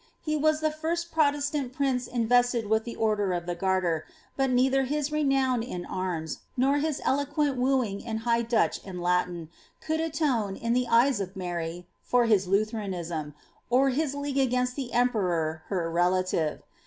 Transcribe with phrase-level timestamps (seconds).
[0.19, 4.85] He was the first Protestant prince invested with the order of the Garter, but neither
[4.85, 10.55] his renown in arms, nor his eloquent wooing in high Dutch and Latin, could atone,
[10.55, 13.35] in the eyes of Mary, for his Lutheranism,
[13.69, 16.63] or for his league against the emperor her relative.